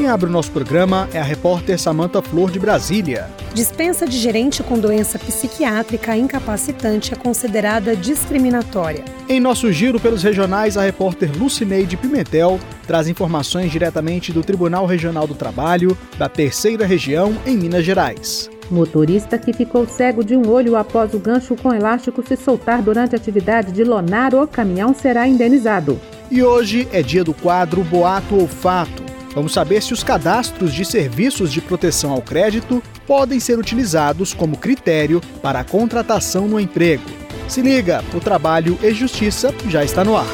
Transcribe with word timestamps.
Quem 0.00 0.08
abre 0.08 0.30
o 0.30 0.32
nosso 0.32 0.50
programa 0.50 1.10
é 1.12 1.20
a 1.20 1.22
repórter 1.22 1.78
Samanta 1.78 2.22
Flor 2.22 2.50
de 2.50 2.58
Brasília. 2.58 3.28
Dispensa 3.52 4.06
de 4.06 4.16
gerente 4.16 4.62
com 4.62 4.78
doença 4.78 5.18
psiquiátrica 5.18 6.16
incapacitante 6.16 7.12
é 7.12 7.16
considerada 7.16 7.94
discriminatória. 7.94 9.04
Em 9.28 9.38
nosso 9.38 9.70
giro 9.70 10.00
pelos 10.00 10.22
regionais, 10.22 10.78
a 10.78 10.82
repórter 10.82 11.30
Lucineide 11.36 11.98
Pimentel 11.98 12.58
traz 12.86 13.08
informações 13.08 13.70
diretamente 13.70 14.32
do 14.32 14.42
Tribunal 14.42 14.86
Regional 14.86 15.26
do 15.26 15.34
Trabalho 15.34 15.94
da 16.16 16.30
Terceira 16.30 16.86
Região 16.86 17.36
em 17.44 17.58
Minas 17.58 17.84
Gerais. 17.84 18.48
Motorista 18.70 19.36
que 19.36 19.52
ficou 19.52 19.86
cego 19.86 20.24
de 20.24 20.34
um 20.34 20.48
olho 20.48 20.76
após 20.76 21.12
o 21.12 21.18
gancho 21.18 21.54
com 21.56 21.74
elástico 21.74 22.26
se 22.26 22.38
soltar 22.38 22.80
durante 22.80 23.14
a 23.14 23.18
atividade 23.18 23.70
de 23.70 23.84
lonar 23.84 24.34
o 24.34 24.48
caminhão 24.48 24.94
será 24.94 25.28
indenizado. 25.28 26.00
E 26.30 26.42
hoje 26.42 26.88
é 26.90 27.02
dia 27.02 27.22
do 27.22 27.34
quadro 27.34 27.84
Boato 27.84 28.34
Olfato 28.34 29.09
Vamos 29.34 29.52
saber 29.52 29.82
se 29.82 29.92
os 29.92 30.02
cadastros 30.02 30.74
de 30.74 30.84
serviços 30.84 31.52
de 31.52 31.60
proteção 31.60 32.12
ao 32.12 32.20
crédito 32.20 32.82
podem 33.06 33.38
ser 33.38 33.58
utilizados 33.58 34.34
como 34.34 34.56
critério 34.56 35.20
para 35.40 35.60
a 35.60 35.64
contratação 35.64 36.48
no 36.48 36.58
emprego. 36.58 37.04
Se 37.46 37.62
liga, 37.62 38.04
o 38.14 38.20
Trabalho 38.20 38.78
e 38.82 38.92
Justiça 38.92 39.54
já 39.68 39.84
está 39.84 40.04
no 40.04 40.16
ar. 40.16 40.26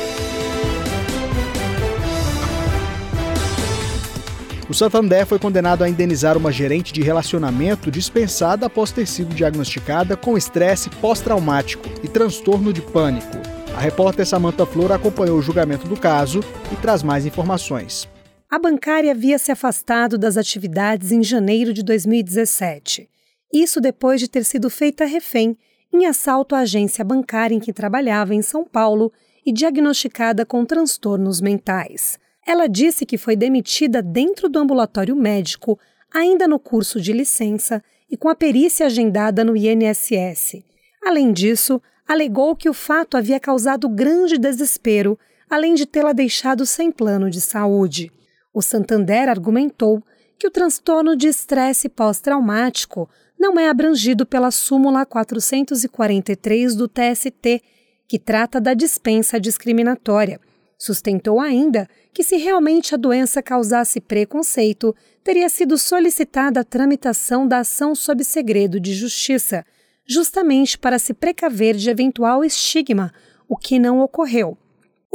O 4.68 4.74
Santander 4.74 5.24
foi 5.24 5.38
condenado 5.38 5.84
a 5.84 5.88
indenizar 5.88 6.36
uma 6.36 6.50
gerente 6.50 6.92
de 6.92 7.00
relacionamento 7.00 7.88
dispensada 7.90 8.66
após 8.66 8.90
ter 8.90 9.06
sido 9.06 9.32
diagnosticada 9.32 10.16
com 10.16 10.36
estresse 10.36 10.90
pós-traumático 10.90 11.88
e 12.02 12.08
transtorno 12.08 12.72
de 12.72 12.82
pânico. 12.82 13.38
A 13.76 13.80
repórter 13.80 14.26
Samantha 14.26 14.66
Flor 14.66 14.90
acompanhou 14.90 15.38
o 15.38 15.42
julgamento 15.42 15.86
do 15.86 15.96
caso 15.96 16.40
e 16.72 16.76
traz 16.76 17.02
mais 17.02 17.24
informações. 17.24 18.08
A 18.48 18.60
bancária 18.60 19.10
havia 19.10 19.38
se 19.38 19.50
afastado 19.50 20.16
das 20.16 20.36
atividades 20.36 21.10
em 21.10 21.20
janeiro 21.20 21.72
de 21.72 21.82
2017. 21.82 23.08
Isso 23.52 23.80
depois 23.80 24.20
de 24.20 24.28
ter 24.28 24.44
sido 24.44 24.70
feita 24.70 25.04
refém 25.04 25.56
em 25.92 26.06
assalto 26.06 26.54
à 26.54 26.60
agência 26.60 27.04
bancária 27.04 27.56
em 27.56 27.58
que 27.58 27.72
trabalhava 27.72 28.34
em 28.34 28.42
São 28.42 28.64
Paulo 28.64 29.12
e 29.44 29.52
diagnosticada 29.52 30.46
com 30.46 30.64
transtornos 30.64 31.40
mentais. 31.40 32.18
Ela 32.46 32.68
disse 32.68 33.04
que 33.04 33.18
foi 33.18 33.34
demitida 33.34 34.00
dentro 34.00 34.48
do 34.48 34.60
ambulatório 34.60 35.16
médico, 35.16 35.76
ainda 36.12 36.46
no 36.46 36.60
curso 36.60 37.00
de 37.00 37.12
licença 37.12 37.82
e 38.08 38.16
com 38.16 38.28
a 38.28 38.34
perícia 38.36 38.86
agendada 38.86 39.44
no 39.44 39.56
INSS. 39.56 40.62
Além 41.04 41.32
disso, 41.32 41.82
alegou 42.06 42.54
que 42.54 42.68
o 42.68 42.74
fato 42.74 43.16
havia 43.16 43.40
causado 43.40 43.88
grande 43.88 44.38
desespero, 44.38 45.18
além 45.50 45.74
de 45.74 45.84
tê-la 45.84 46.12
deixado 46.12 46.64
sem 46.64 46.92
plano 46.92 47.28
de 47.28 47.40
saúde. 47.40 48.12
O 48.56 48.62
Santander 48.62 49.28
argumentou 49.28 50.02
que 50.38 50.46
o 50.46 50.50
transtorno 50.50 51.14
de 51.14 51.28
estresse 51.28 51.90
pós-traumático 51.90 53.06
não 53.38 53.60
é 53.60 53.68
abrangido 53.68 54.24
pela 54.24 54.50
súmula 54.50 55.04
443 55.04 56.74
do 56.74 56.88
TST, 56.88 57.62
que 58.08 58.18
trata 58.18 58.58
da 58.58 58.72
dispensa 58.72 59.38
discriminatória. 59.38 60.40
Sustentou 60.78 61.38
ainda 61.38 61.86
que, 62.14 62.24
se 62.24 62.38
realmente 62.38 62.94
a 62.94 62.96
doença 62.96 63.42
causasse 63.42 64.00
preconceito, 64.00 64.96
teria 65.22 65.50
sido 65.50 65.76
solicitada 65.76 66.60
a 66.60 66.64
tramitação 66.64 67.46
da 67.46 67.58
ação 67.58 67.94
sob 67.94 68.24
segredo 68.24 68.80
de 68.80 68.94
justiça, 68.94 69.66
justamente 70.06 70.78
para 70.78 70.98
se 70.98 71.12
precaver 71.12 71.76
de 71.76 71.90
eventual 71.90 72.42
estigma, 72.42 73.12
o 73.46 73.54
que 73.54 73.78
não 73.78 74.00
ocorreu. 74.00 74.56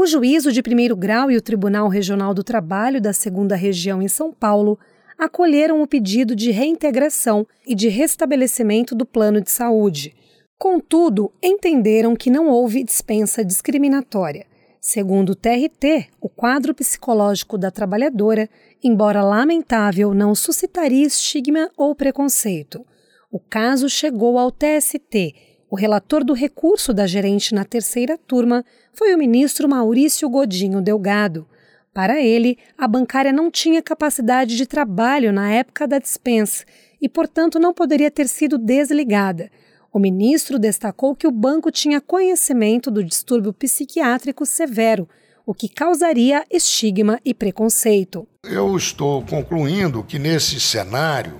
O 0.01 0.07
juízo 0.07 0.51
de 0.51 0.63
primeiro 0.63 0.95
grau 0.95 1.29
e 1.29 1.37
o 1.37 1.41
Tribunal 1.43 1.87
Regional 1.87 2.33
do 2.33 2.43
Trabalho 2.43 2.99
da 2.99 3.13
Segunda 3.13 3.55
Região 3.55 4.01
em 4.01 4.07
São 4.07 4.33
Paulo 4.33 4.79
acolheram 5.15 5.79
o 5.79 5.85
pedido 5.85 6.35
de 6.35 6.49
reintegração 6.49 7.45
e 7.67 7.75
de 7.75 7.87
restabelecimento 7.87 8.95
do 8.95 9.05
plano 9.05 9.39
de 9.39 9.51
saúde. 9.51 10.15
Contudo, 10.57 11.31
entenderam 11.39 12.15
que 12.15 12.31
não 12.31 12.47
houve 12.47 12.83
dispensa 12.83 13.45
discriminatória. 13.45 14.47
Segundo 14.81 15.33
o 15.33 15.35
TRT, 15.35 16.07
o 16.19 16.27
quadro 16.27 16.73
psicológico 16.73 17.55
da 17.55 17.69
trabalhadora, 17.69 18.49
embora 18.83 19.21
lamentável, 19.21 20.15
não 20.15 20.33
suscitaria 20.33 21.05
estigma 21.05 21.69
ou 21.77 21.93
preconceito. 21.93 22.83
O 23.31 23.39
caso 23.39 23.87
chegou 23.87 24.39
ao 24.39 24.51
TST 24.51 25.50
o 25.71 25.75
relator 25.77 26.21
do 26.25 26.33
recurso 26.33 26.93
da 26.93 27.07
gerente 27.07 27.55
na 27.55 27.63
terceira 27.63 28.17
turma 28.17 28.65
foi 28.91 29.15
o 29.15 29.17
ministro 29.17 29.69
Maurício 29.69 30.29
Godinho 30.29 30.81
Delgado. 30.81 31.47
Para 31.93 32.21
ele, 32.21 32.57
a 32.77 32.85
bancária 32.89 33.31
não 33.31 33.49
tinha 33.49 33.81
capacidade 33.81 34.57
de 34.57 34.65
trabalho 34.65 35.31
na 35.31 35.49
época 35.49 35.87
da 35.87 35.97
dispensa 35.97 36.65
e, 37.01 37.07
portanto, 37.07 37.57
não 37.57 37.73
poderia 37.73 38.11
ter 38.11 38.27
sido 38.27 38.57
desligada. 38.57 39.49
O 39.93 39.97
ministro 39.97 40.59
destacou 40.59 41.15
que 41.15 41.25
o 41.25 41.31
banco 41.31 41.71
tinha 41.71 42.01
conhecimento 42.01 42.91
do 42.91 43.01
distúrbio 43.01 43.53
psiquiátrico 43.53 44.45
severo, 44.45 45.07
o 45.45 45.53
que 45.53 45.69
causaria 45.69 46.45
estigma 46.51 47.17
e 47.23 47.33
preconceito. 47.33 48.27
Eu 48.43 48.75
estou 48.75 49.23
concluindo 49.23 50.03
que, 50.03 50.19
nesse 50.19 50.59
cenário, 50.59 51.39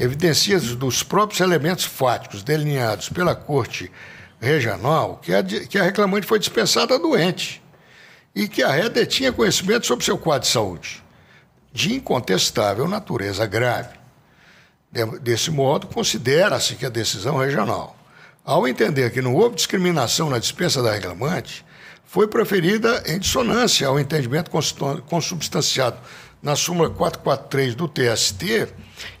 evidencia 0.00 0.58
dos 0.58 1.02
próprios 1.02 1.40
elementos 1.40 1.84
fáticos 1.84 2.42
delineados 2.42 3.10
pela 3.10 3.34
Corte 3.34 3.92
Regional 4.40 5.20
que 5.22 5.34
a, 5.34 5.42
que 5.42 5.78
a 5.78 5.82
reclamante 5.82 6.26
foi 6.26 6.38
dispensada 6.38 6.98
doente 6.98 7.62
e 8.34 8.48
que 8.48 8.62
a 8.62 8.70
ré 8.70 8.88
tinha 9.04 9.30
conhecimento 9.32 9.86
sobre 9.86 10.04
seu 10.04 10.16
quadro 10.16 10.46
de 10.46 10.52
saúde, 10.52 11.04
de 11.72 11.94
incontestável 11.94 12.88
natureza 12.88 13.44
grave. 13.44 13.98
Desse 15.20 15.50
modo, 15.50 15.86
considera-se 15.86 16.74
que 16.74 16.86
a 16.86 16.90
decisão 16.90 17.36
regional, 17.36 17.96
ao 18.44 18.66
entender 18.66 19.10
que 19.12 19.20
não 19.20 19.34
houve 19.34 19.56
discriminação 19.56 20.30
na 20.30 20.38
dispensa 20.38 20.82
da 20.82 20.92
reclamante, 20.92 21.64
foi 22.04 22.26
proferida 22.26 23.02
em 23.06 23.18
dissonância 23.18 23.86
ao 23.86 24.00
entendimento 24.00 24.50
consubstanciado 25.06 25.98
na 26.42 26.56
súmula 26.56 26.88
443 26.90 27.74
do 27.74 27.86
TST, 27.88 28.68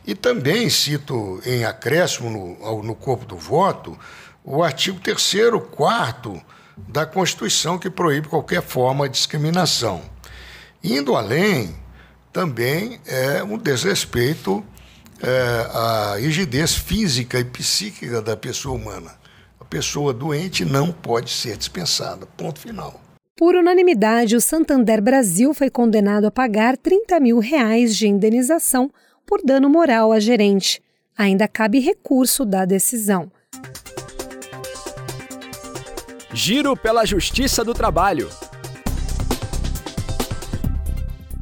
e 0.06 0.14
também 0.14 0.68
cito 0.70 1.40
em 1.44 1.64
acréscimo 1.64 2.30
no, 2.30 2.82
no 2.82 2.94
corpo 2.94 3.24
do 3.24 3.36
voto 3.36 3.98
o 4.44 4.62
artigo 4.62 4.98
3 5.00 5.36
4 5.70 6.42
da 6.88 7.04
Constituição 7.04 7.78
que 7.78 7.90
proíbe 7.90 8.28
qualquer 8.28 8.62
forma 8.62 9.08
de 9.08 9.16
discriminação. 9.16 10.02
Indo 10.82 11.14
além, 11.14 11.76
também 12.32 13.00
é 13.06 13.42
um 13.42 13.58
desrespeito 13.58 14.64
é, 15.22 15.68
à 15.72 16.16
rigidez 16.16 16.74
física 16.74 17.38
e 17.38 17.44
psíquica 17.44 18.22
da 18.22 18.36
pessoa 18.36 18.76
humana. 18.76 19.14
A 19.60 19.64
pessoa 19.64 20.14
doente 20.14 20.64
não 20.64 20.90
pode 20.90 21.30
ser 21.30 21.56
dispensada. 21.56 22.26
Ponto 22.26 22.58
final. 22.58 22.98
Por 23.40 23.54
unanimidade, 23.54 24.36
o 24.36 24.40
Santander 24.40 25.00
Brasil 25.00 25.54
foi 25.54 25.70
condenado 25.70 26.26
a 26.26 26.30
pagar 26.30 26.76
30 26.76 27.18
mil 27.20 27.38
reais 27.38 27.96
de 27.96 28.06
indenização 28.06 28.90
por 29.24 29.40
dano 29.42 29.66
moral 29.66 30.12
à 30.12 30.20
gerente. 30.20 30.82
Ainda 31.16 31.48
cabe 31.48 31.78
recurso 31.78 32.44
da 32.44 32.66
decisão. 32.66 33.32
Giro 36.34 36.76
pela 36.76 37.06
Justiça 37.06 37.64
do 37.64 37.72
Trabalho. 37.72 38.28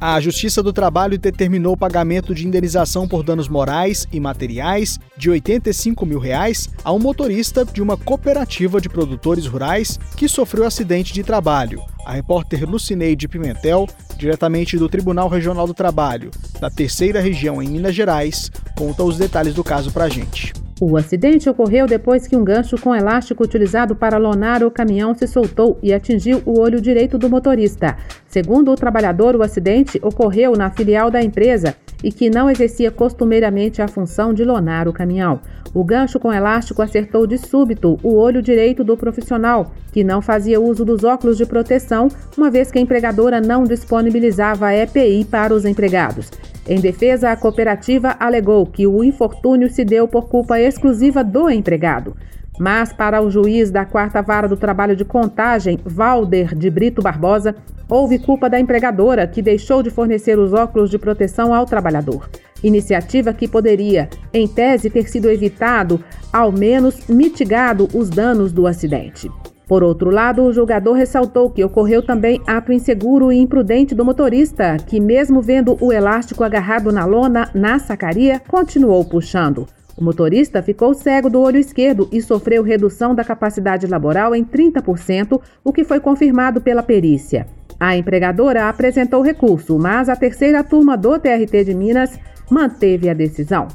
A 0.01 0.17
Justiça 0.21 0.63
do 0.63 0.71
Trabalho 0.71 1.17
determinou 1.17 1.73
o 1.73 1.77
pagamento 1.77 2.33
de 2.33 2.47
indenização 2.47 3.05
por 3.05 3.21
danos 3.21 3.49
morais 3.49 4.07
e 4.13 4.17
materiais 4.17 4.97
de 5.17 5.29
85 5.29 6.05
mil 6.05 6.19
reais 6.19 6.69
a 6.85 6.93
um 6.93 6.99
motorista 6.99 7.65
de 7.65 7.81
uma 7.81 7.97
cooperativa 7.97 8.79
de 8.79 8.87
produtores 8.87 9.45
rurais 9.45 9.99
que 10.15 10.29
sofreu 10.29 10.65
acidente 10.65 11.11
de 11.13 11.21
trabalho. 11.21 11.81
A 12.05 12.13
repórter 12.13 12.63
Lucineide 12.63 13.27
Pimentel, 13.27 13.89
diretamente 14.17 14.77
do 14.77 14.87
Tribunal 14.87 15.27
Regional 15.27 15.67
do 15.67 15.73
Trabalho, 15.73 16.31
da 16.61 16.69
Terceira 16.69 17.19
Região 17.19 17.61
em 17.61 17.67
Minas 17.67 17.93
Gerais, 17.93 18.49
conta 18.77 19.03
os 19.03 19.17
detalhes 19.17 19.53
do 19.53 19.65
caso 19.65 19.91
para 19.91 20.05
a 20.05 20.09
gente. 20.09 20.53
O 20.81 20.95
acidente 20.95 21.49
ocorreu 21.49 21.85
depois 21.85 22.25
que 22.25 22.37
um 22.37 22.43
gancho 22.43 22.77
com 22.77 22.95
elástico 22.95 23.43
utilizado 23.43 23.97
para 23.97 24.17
lonar 24.17 24.63
o 24.63 24.71
caminhão 24.71 25.13
se 25.13 25.27
soltou 25.27 25.77
e 25.83 25.93
atingiu 25.93 26.41
o 26.45 26.57
olho 26.57 26.79
direito 26.79 27.17
do 27.17 27.29
motorista. 27.29 27.97
Segundo 28.25 28.71
o 28.71 28.75
trabalhador, 28.75 29.35
o 29.35 29.43
acidente 29.43 29.99
ocorreu 30.01 30.53
na 30.53 30.69
filial 30.69 31.11
da 31.11 31.21
empresa 31.21 31.75
e 32.01 32.13
que 32.13 32.29
não 32.29 32.49
exercia 32.49 32.89
costumeiramente 32.91 33.81
a 33.81 33.89
função 33.89 34.33
de 34.33 34.45
lonar 34.45 34.87
o 34.87 34.93
caminhão. 34.93 35.41
O 35.73 35.83
gancho 35.83 36.17
com 36.17 36.31
elástico 36.31 36.81
acertou 36.81 37.27
de 37.27 37.37
súbito 37.37 37.99
o 38.01 38.15
olho 38.15 38.41
direito 38.41 38.81
do 38.81 38.95
profissional, 38.95 39.73
que 39.91 40.01
não 40.01 40.21
fazia 40.21 40.61
uso 40.61 40.85
dos 40.85 41.03
óculos 41.03 41.37
de 41.37 41.45
proteção, 41.45 42.07
uma 42.37 42.49
vez 42.49 42.71
que 42.71 42.79
a 42.79 42.81
empregadora 42.81 43.41
não 43.41 43.65
disponibilizava 43.65 44.73
EPI 44.73 45.25
para 45.25 45.53
os 45.53 45.65
empregados. 45.65 46.31
Em 46.69 46.79
defesa, 46.79 47.31
a 47.31 47.35
cooperativa 47.35 48.15
alegou 48.19 48.63
que 48.63 48.85
o 48.85 49.03
infortúnio 49.03 49.71
se 49.71 49.83
deu 49.83 50.07
por 50.07 50.29
culpa 50.29 50.59
exclusiva 50.59 51.23
do 51.23 51.49
empregado. 51.49 52.15
Mas, 52.59 52.93
para 52.93 53.23
o 53.23 53.31
juiz 53.31 53.71
da 53.71 53.85
quarta 53.85 54.21
vara 54.21 54.47
do 54.47 54.55
trabalho 54.55 54.95
de 54.95 55.03
contagem, 55.03 55.79
Valder 55.83 56.53
de 56.53 56.69
Brito 56.69 57.01
Barbosa, 57.01 57.55
houve 57.89 58.19
culpa 58.19 58.47
da 58.47 58.59
empregadora, 58.59 59.25
que 59.25 59.41
deixou 59.41 59.81
de 59.81 59.89
fornecer 59.89 60.37
os 60.37 60.53
óculos 60.53 60.91
de 60.91 60.99
proteção 60.99 61.55
ao 61.55 61.65
trabalhador. 61.65 62.29
Iniciativa 62.63 63.33
que 63.33 63.47
poderia, 63.47 64.07
em 64.31 64.47
tese, 64.47 64.91
ter 64.91 65.09
sido 65.09 65.27
evitado, 65.27 65.99
ao 66.31 66.51
menos 66.51 67.07
mitigado 67.07 67.87
os 67.95 68.11
danos 68.11 68.51
do 68.51 68.67
acidente. 68.67 69.27
Por 69.69 69.83
outro 69.83 70.09
lado, 70.09 70.41
o 70.41 70.51
julgador 70.51 70.95
ressaltou 70.95 71.51
que 71.51 71.63
ocorreu 71.63 72.01
também 72.01 72.41
ato 72.47 72.73
inseguro 72.73 73.31
e 73.31 73.37
imprudente 73.37 73.93
do 73.93 74.03
motorista, 74.03 74.77
que, 74.77 74.99
mesmo 74.99 75.43
vendo 75.43 75.77
o 75.79 75.93
elástico 75.93 76.43
agarrado 76.43 76.91
na 76.91 77.05
lona 77.05 77.51
na 77.53 77.77
sacaria, 77.77 78.41
continuou 78.47 79.05
puxando. 79.05 79.67
O 79.95 80.03
motorista 80.03 80.63
ficou 80.63 80.95
cego 80.95 81.29
do 81.29 81.39
olho 81.39 81.59
esquerdo 81.59 82.09
e 82.11 82.19
sofreu 82.19 82.63
redução 82.63 83.13
da 83.13 83.23
capacidade 83.23 83.85
laboral 83.85 84.33
em 84.33 84.43
30%, 84.43 85.39
o 85.63 85.71
que 85.71 85.83
foi 85.83 85.99
confirmado 85.99 86.59
pela 86.59 86.81
perícia. 86.81 87.45
A 87.79 87.95
empregadora 87.95 88.69
apresentou 88.69 89.21
recurso, 89.21 89.77
mas 89.77 90.09
a 90.09 90.15
terceira 90.15 90.63
turma 90.63 90.97
do 90.97 91.19
TRT 91.19 91.65
de 91.65 91.75
Minas 91.75 92.19
manteve 92.49 93.07
a 93.07 93.13
decisão. 93.13 93.67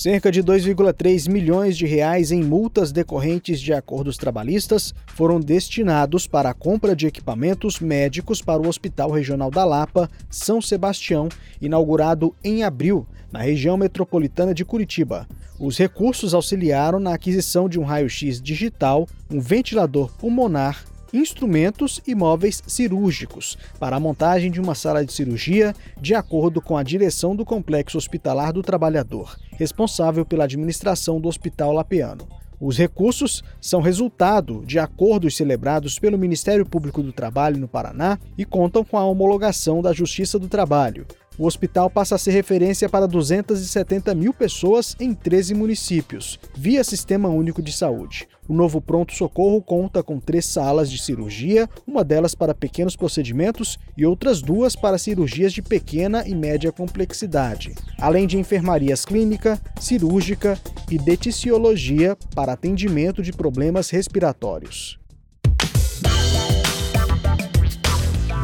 Cerca 0.00 0.32
de 0.32 0.42
2,3 0.42 1.28
milhões 1.28 1.76
de 1.76 1.84
reais 1.84 2.32
em 2.32 2.42
multas 2.42 2.90
decorrentes 2.90 3.60
de 3.60 3.74
acordos 3.74 4.16
trabalhistas 4.16 4.94
foram 5.08 5.38
destinados 5.38 6.26
para 6.26 6.48
a 6.48 6.54
compra 6.54 6.96
de 6.96 7.06
equipamentos 7.06 7.80
médicos 7.80 8.40
para 8.40 8.62
o 8.62 8.66
Hospital 8.66 9.10
Regional 9.10 9.50
da 9.50 9.62
Lapa, 9.62 10.08
São 10.30 10.62
Sebastião, 10.62 11.28
inaugurado 11.60 12.34
em 12.42 12.64
abril, 12.64 13.06
na 13.30 13.42
região 13.42 13.76
metropolitana 13.76 14.54
de 14.54 14.64
Curitiba. 14.64 15.28
Os 15.58 15.76
recursos 15.76 16.32
auxiliaram 16.32 16.98
na 16.98 17.12
aquisição 17.12 17.68
de 17.68 17.78
um 17.78 17.84
raio-x 17.84 18.40
digital, 18.40 19.06
um 19.30 19.38
ventilador 19.38 20.10
pulmonar 20.16 20.82
instrumentos 21.12 22.00
e 22.06 22.14
móveis 22.14 22.62
cirúrgicos 22.66 23.56
para 23.78 23.96
a 23.96 24.00
montagem 24.00 24.50
de 24.50 24.60
uma 24.60 24.74
sala 24.74 25.04
de 25.04 25.12
cirurgia, 25.12 25.74
de 26.00 26.14
acordo 26.14 26.60
com 26.60 26.76
a 26.76 26.82
direção 26.82 27.34
do 27.34 27.44
Complexo 27.44 27.98
Hospitalar 27.98 28.52
do 28.52 28.62
Trabalhador, 28.62 29.36
responsável 29.52 30.24
pela 30.24 30.44
administração 30.44 31.20
do 31.20 31.28
Hospital 31.28 31.72
Lapeano. 31.72 32.26
Os 32.60 32.76
recursos 32.76 33.42
são 33.58 33.80
resultado 33.80 34.62
de 34.66 34.78
acordos 34.78 35.34
celebrados 35.34 35.98
pelo 35.98 36.18
Ministério 36.18 36.66
Público 36.66 37.02
do 37.02 37.10
Trabalho 37.10 37.58
no 37.58 37.66
Paraná 37.66 38.18
e 38.36 38.44
contam 38.44 38.84
com 38.84 38.98
a 38.98 39.04
homologação 39.04 39.80
da 39.80 39.94
Justiça 39.94 40.38
do 40.38 40.46
Trabalho, 40.46 41.06
o 41.40 41.46
hospital 41.46 41.88
passa 41.88 42.16
a 42.16 42.18
ser 42.18 42.32
referência 42.32 42.86
para 42.86 43.08
270 43.08 44.14
mil 44.14 44.34
pessoas 44.34 44.94
em 45.00 45.14
13 45.14 45.54
municípios, 45.54 46.38
via 46.54 46.84
Sistema 46.84 47.30
Único 47.30 47.62
de 47.62 47.72
Saúde. 47.72 48.28
O 48.46 48.52
novo 48.52 48.78
pronto-socorro 48.78 49.62
conta 49.62 50.02
com 50.02 50.20
três 50.20 50.44
salas 50.44 50.90
de 50.90 51.00
cirurgia, 51.02 51.66
uma 51.86 52.04
delas 52.04 52.34
para 52.34 52.54
pequenos 52.54 52.94
procedimentos 52.94 53.78
e 53.96 54.04
outras 54.04 54.42
duas 54.42 54.76
para 54.76 54.98
cirurgias 54.98 55.50
de 55.50 55.62
pequena 55.62 56.28
e 56.28 56.34
média 56.34 56.70
complexidade, 56.70 57.74
além 57.98 58.26
de 58.26 58.36
enfermarias 58.36 59.06
clínica, 59.06 59.58
cirúrgica 59.80 60.60
e 60.90 60.98
deticiologia 60.98 62.18
para 62.34 62.52
atendimento 62.52 63.22
de 63.22 63.32
problemas 63.32 63.88
respiratórios. 63.88 65.00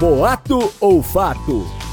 Boato 0.00 0.72
ou 0.81 1.02
fato? 1.02 1.86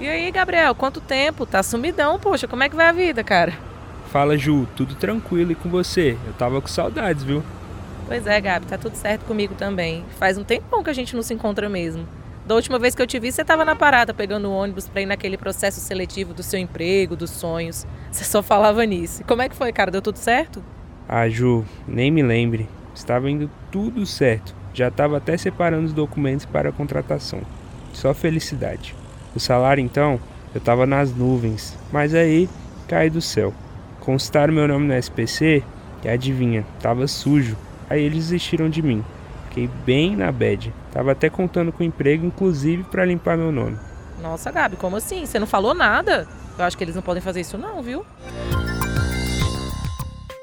E 0.00 0.06
aí, 0.06 0.30
Gabriel, 0.30 0.74
quanto 0.76 1.00
tempo? 1.00 1.44
Tá 1.44 1.60
sumidão, 1.62 2.20
poxa, 2.20 2.46
como 2.46 2.62
é 2.62 2.68
que 2.68 2.76
vai 2.76 2.86
a 2.86 2.92
vida, 2.92 3.24
cara? 3.24 3.52
Fala, 4.12 4.38
Ju, 4.38 4.66
tudo 4.76 4.94
tranquilo 4.94 5.52
e 5.52 5.54
com 5.56 5.68
você? 5.68 6.16
Eu 6.24 6.32
tava 6.34 6.60
com 6.60 6.68
saudades, 6.68 7.24
viu? 7.24 7.42
Pois 8.06 8.26
é, 8.26 8.40
Gabi, 8.40 8.66
tá 8.66 8.78
tudo 8.78 8.94
certo 8.94 9.24
comigo 9.24 9.54
também. 9.54 10.04
Faz 10.18 10.38
um 10.38 10.44
tempão 10.44 10.82
que 10.84 10.90
a 10.90 10.92
gente 10.94 11.16
não 11.16 11.22
se 11.22 11.34
encontra 11.34 11.68
mesmo. 11.68 12.06
Da 12.46 12.54
última 12.54 12.78
vez 12.78 12.94
que 12.94 13.02
eu 13.02 13.06
te 13.06 13.18
vi, 13.18 13.30
você 13.30 13.44
tava 13.44 13.64
na 13.64 13.74
parada 13.76 14.14
pegando 14.14 14.48
o 14.48 14.52
ônibus 14.52 14.88
pra 14.88 15.02
ir 15.02 15.06
naquele 15.06 15.36
processo 15.36 15.80
seletivo 15.80 16.32
do 16.32 16.42
seu 16.42 16.58
emprego, 16.58 17.16
dos 17.16 17.30
sonhos. 17.30 17.86
Você 18.10 18.24
só 18.24 18.42
falava 18.42 18.84
nisso. 18.86 19.22
Como 19.24 19.42
é 19.42 19.48
que 19.48 19.56
foi, 19.56 19.72
cara? 19.72 19.90
Deu 19.90 20.00
tudo 20.00 20.16
certo? 20.16 20.64
Ah, 21.08 21.28
Ju, 21.28 21.64
nem 21.86 22.10
me 22.10 22.22
lembre. 22.22 22.66
Estava 22.94 23.28
indo 23.30 23.50
tudo 23.70 24.06
certo. 24.06 24.54
Já 24.72 24.90
tava 24.90 25.18
até 25.18 25.36
separando 25.36 25.86
os 25.86 25.92
documentos 25.92 26.46
para 26.46 26.70
a 26.70 26.72
contratação. 26.72 27.42
Só 27.92 28.14
felicidade. 28.14 28.94
O 29.38 29.40
salário 29.40 29.80
então, 29.80 30.18
eu 30.52 30.60
tava 30.60 30.84
nas 30.84 31.14
nuvens, 31.14 31.78
mas 31.92 32.12
aí 32.12 32.50
caí 32.88 33.08
do 33.08 33.22
céu. 33.22 33.54
Constaram 34.00 34.52
meu 34.52 34.66
nome 34.66 34.88
no 34.88 34.94
SPC 34.94 35.62
e 36.04 36.08
adivinha, 36.08 36.66
tava 36.80 37.06
sujo. 37.06 37.56
Aí 37.88 38.02
eles 38.02 38.24
desistiram 38.24 38.68
de 38.68 38.82
mim. 38.82 39.04
Fiquei 39.48 39.70
bem 39.86 40.16
na 40.16 40.32
bad. 40.32 40.74
Tava 40.90 41.12
até 41.12 41.30
contando 41.30 41.70
com 41.70 41.84
emprego, 41.84 42.26
inclusive 42.26 42.82
para 42.82 43.04
limpar 43.04 43.36
meu 43.36 43.52
nome. 43.52 43.78
Nossa, 44.20 44.50
Gabi, 44.50 44.74
como 44.74 44.96
assim? 44.96 45.24
Você 45.24 45.38
não 45.38 45.46
falou 45.46 45.72
nada? 45.72 46.26
Eu 46.58 46.64
acho 46.64 46.76
que 46.76 46.82
eles 46.82 46.96
não 46.96 47.02
podem 47.02 47.22
fazer 47.22 47.40
isso 47.42 47.56
não, 47.56 47.80
viu? 47.80 48.04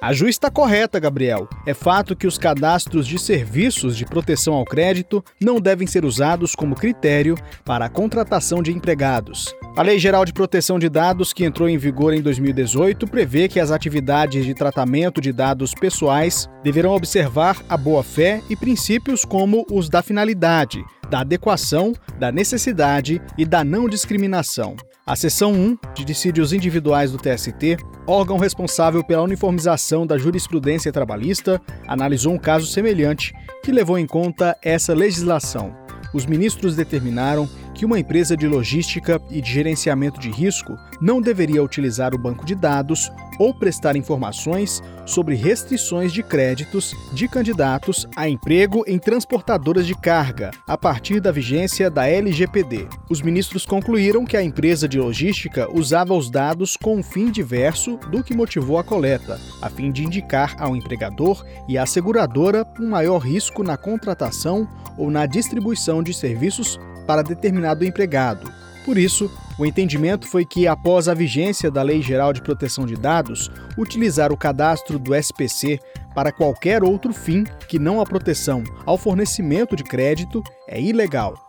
A 0.02 0.14
juiz 0.14 0.36
está 0.36 0.52
correta, 0.52 1.00
Gabriel. 1.00 1.48
É 1.66 1.74
fato 1.74 2.16
que 2.16 2.28
os 2.28 2.38
cadastros 2.38 3.08
de 3.08 3.18
serviços 3.18 3.98
de 3.98 4.06
proteção 4.06 4.54
ao 4.54 4.66
crédito 4.66 5.24
não 5.42 5.60
devem 5.60 5.88
ser 5.88 6.04
usados 6.04 6.54
como 6.54 6.76
critério 6.76 7.36
para 7.64 7.86
a 7.86 7.90
contratação 7.90 8.62
de 8.62 8.72
empregados. 8.72 9.56
A 9.76 9.82
Lei 9.82 9.98
Geral 9.98 10.24
de 10.26 10.34
Proteção 10.34 10.78
de 10.78 10.90
Dados, 10.90 11.34
que 11.34 11.46
entrou 11.46 11.68
em 11.68 11.78
vigor 11.78 12.14
em 12.14 12.22
2018, 12.22 13.08
prevê 13.08 13.48
que 13.48 13.60
as 13.60 13.72
atividades 13.72 14.46
de 14.46 14.54
tratamento 14.54 15.20
de 15.20 15.32
dados 15.32 15.74
pessoais 15.74 16.48
deverão 16.64 16.92
observar 16.92 17.58
a 17.68 17.76
boa-fé 17.76 18.42
e 18.50 18.56
princípios 18.56 19.26
como 19.26 19.66
os 19.72 19.90
da 19.90 20.02
finalidade, 20.04 20.84
da 21.10 21.22
adequação, 21.22 21.94
da 22.20 22.32
necessidade 22.32 23.22
e 23.38 23.46
da 23.46 23.64
não 23.64 23.88
discriminação. 23.88 24.76
A 25.08 25.16
seção 25.16 25.54
1 25.54 25.78
de 25.94 26.04
dissídios 26.04 26.52
individuais 26.52 27.12
do 27.12 27.20
TST, 27.20 27.78
órgão 28.08 28.40
responsável 28.40 29.04
pela 29.04 29.22
uniformização 29.22 30.04
da 30.04 30.18
jurisprudência 30.18 30.92
trabalhista, 30.92 31.62
analisou 31.88 32.34
um 32.34 32.40
caso 32.40 32.66
semelhante 32.66 33.32
que 33.64 33.72
levou 33.72 34.00
em 34.00 34.08
conta 34.08 34.58
essa 34.64 34.96
legislação. 34.96 35.76
Os 36.12 36.26
ministros 36.26 36.76
determinaram 36.76 37.48
que 37.76 37.86
uma 37.86 38.00
empresa 38.00 38.36
de 38.38 38.48
logística 38.48 39.22
e 39.30 39.42
de 39.42 39.52
gerenciamento 39.52 40.20
de 40.20 40.32
risco 40.32 40.78
não 41.02 41.22
deveria 41.22 41.62
utilizar 41.62 42.16
o 42.16 42.18
banco 42.18 42.46
de 42.46 42.56
dados 42.56 43.12
ou 43.38 43.54
prestar 43.54 43.98
informações 43.98 44.82
sobre 45.06 45.36
restrições 45.36 46.14
de 46.14 46.24
créditos 46.24 46.96
de 47.14 47.28
candidatos 47.28 48.08
a 48.16 48.30
emprego 48.30 48.84
em 48.88 48.98
transportadoras 48.98 49.86
de 49.86 49.94
carga, 49.94 50.52
a 50.66 50.78
partir 50.78 51.20
da 51.20 51.34
vigência 51.34 51.90
da 51.90 52.08
LGPD. 52.08 52.88
Os 53.10 53.22
ministros 53.22 53.66
concluíram 53.66 54.26
que 54.26 54.38
a 54.38 54.44
empresa 54.44 54.88
de 54.88 54.98
logística 54.98 55.70
usava 55.70 56.14
os 56.14 56.30
dados 56.30 56.78
com 56.78 56.96
um 56.96 57.04
fim 57.04 57.30
diverso 57.30 57.98
do 58.10 58.24
que 58.24 58.36
motivou 58.36 58.80
a 58.80 58.84
coleta, 58.84 59.40
a 59.62 59.70
fim 59.70 59.92
de 59.92 60.04
indicar 60.04 60.56
ao 60.58 60.76
empregador 60.76 61.46
e 61.68 61.78
à 61.78 61.86
seguradora 61.86 62.66
um 62.80 62.90
maior 62.90 63.18
risco 63.18 63.64
na 63.64 63.76
contratação 63.76 64.66
ou 64.98 65.12
na 65.12 65.26
distribuição 65.26 66.02
de 66.02 66.14
serviços 66.14 66.80
para 67.06 67.22
determinado 67.22 67.86
empregado. 67.86 68.52
Por 68.84 68.98
isso, 68.98 69.32
o 69.58 69.66
entendimento 69.66 70.28
foi 70.28 70.46
que, 70.46 70.68
após 70.68 71.08
a 71.08 71.14
vigência 71.14 71.72
da 71.72 71.82
Lei 71.82 72.02
Geral 72.02 72.34
de 72.34 72.42
Proteção 72.42 72.86
de 72.86 72.96
Dados, 72.96 73.50
utilizar 73.78 74.32
o 74.32 74.38
cadastro 74.38 75.00
do 75.00 75.16
SPC 75.16 75.80
para 76.14 76.32
qualquer 76.32 76.84
outro 76.84 77.14
fim 77.14 77.44
que 77.68 77.80
não 77.80 78.00
a 78.00 78.06
proteção 78.06 78.64
ao 78.86 78.98
fornecimento 78.98 79.76
de 79.76 79.84
crédito 79.84 80.44
é 80.68 80.80
ilegal. 80.80 81.46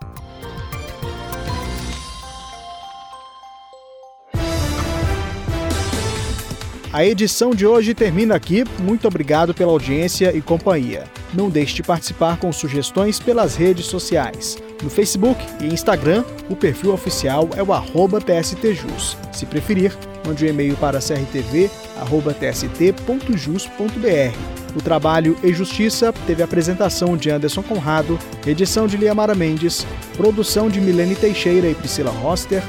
A 6.96 7.04
edição 7.04 7.50
de 7.50 7.66
hoje 7.66 7.92
termina 7.92 8.34
aqui. 8.34 8.64
Muito 8.78 9.06
obrigado 9.06 9.52
pela 9.52 9.70
audiência 9.70 10.34
e 10.34 10.40
companhia. 10.40 11.04
Não 11.34 11.50
deixe 11.50 11.74
de 11.74 11.82
participar 11.82 12.38
com 12.38 12.50
sugestões 12.50 13.20
pelas 13.20 13.54
redes 13.54 13.84
sociais. 13.84 14.56
No 14.82 14.88
Facebook 14.88 15.38
e 15.60 15.66
Instagram, 15.66 16.24
o 16.48 16.56
perfil 16.56 16.94
oficial 16.94 17.50
é 17.54 17.62
o 17.62 17.66
TSTJus. 18.18 19.18
Se 19.30 19.44
preferir, 19.44 19.92
mande 20.26 20.46
um 20.46 20.48
e-mail 20.48 20.74
para 20.78 20.98
crtv.tst.jus.br. 20.98 21.68
O 24.74 24.80
trabalho 24.80 25.36
e 25.44 25.52
Justiça 25.52 26.14
teve 26.26 26.42
apresentação 26.42 27.14
de 27.14 27.28
Anderson 27.28 27.62
Conrado, 27.62 28.18
edição 28.46 28.86
de 28.86 28.96
Liamara 28.96 29.34
Mendes, 29.34 29.86
produção 30.16 30.70
de 30.70 30.80
Milene 30.80 31.14
Teixeira 31.14 31.68
e 31.68 31.74
Priscila 31.74 32.10
Roster, 32.10 32.62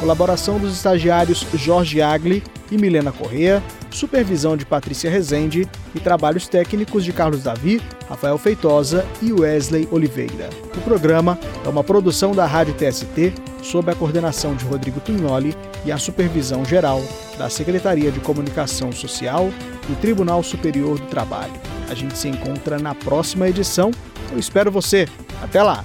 colaboração 0.00 0.58
dos 0.58 0.74
estagiários 0.74 1.46
Jorge 1.54 2.00
Agli 2.00 2.42
e 2.70 2.76
Milena 2.76 3.12
Correa, 3.12 3.62
supervisão 3.90 4.56
de 4.56 4.66
Patrícia 4.66 5.10
Rezende 5.10 5.68
e 5.94 6.00
trabalhos 6.00 6.48
técnicos 6.48 7.04
de 7.04 7.12
Carlos 7.12 7.42
Davi, 7.42 7.80
Rafael 8.08 8.36
Feitosa 8.36 9.06
e 9.22 9.32
Wesley 9.32 9.88
Oliveira. 9.90 10.50
O 10.76 10.80
programa 10.80 11.38
é 11.64 11.68
uma 11.68 11.84
produção 11.84 12.32
da 12.32 12.44
Rádio 12.46 12.74
TST 12.74 13.32
sob 13.62 13.90
a 13.90 13.94
coordenação 13.94 14.54
de 14.54 14.64
Rodrigo 14.64 15.00
Tugnoli 15.00 15.56
e 15.84 15.92
a 15.92 15.98
supervisão 15.98 16.64
geral 16.64 17.00
da 17.38 17.48
Secretaria 17.48 18.10
de 18.10 18.20
Comunicação 18.20 18.92
Social 18.92 19.50
do 19.88 19.96
Tribunal 20.00 20.42
Superior 20.42 20.98
do 20.98 21.06
Trabalho. 21.06 21.54
A 21.88 21.94
gente 21.94 22.16
se 22.18 22.28
encontra 22.28 22.78
na 22.78 22.94
próxima 22.94 23.48
edição. 23.48 23.90
Eu 24.32 24.38
espero 24.38 24.70
você. 24.70 25.06
Até 25.42 25.62
lá! 25.62 25.84